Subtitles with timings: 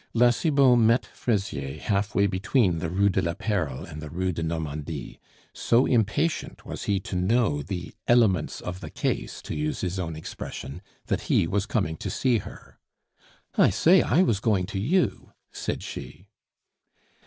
[0.15, 4.41] La Cibot met Fraisier halfway between the Rue de la Perle and the Rue de
[4.41, 5.19] Normandie;
[5.53, 10.15] so impatient was he to know the "elements of the case" (to use his own
[10.15, 12.79] expression), that he was coming to see her.
[13.55, 14.01] "I say!
[14.01, 16.25] I was going to you," said she.